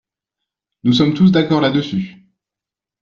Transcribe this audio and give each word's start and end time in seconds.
Nous 0.83 0.93
sommes 0.93 1.13
tous 1.13 1.29
d’accord 1.31 1.61
là-dessus. 1.61 2.25